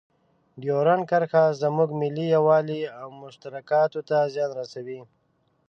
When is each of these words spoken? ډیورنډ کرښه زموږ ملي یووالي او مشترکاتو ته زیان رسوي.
ډیورنډ 0.61 1.03
کرښه 1.11 1.43
زموږ 1.61 1.89
ملي 2.01 2.25
یووالي 2.35 2.81
او 2.99 3.07
مشترکاتو 3.21 3.99
ته 4.09 4.17
زیان 4.33 4.51
رسوي. 4.59 4.99